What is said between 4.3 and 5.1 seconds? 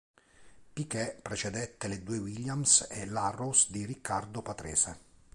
Patrese.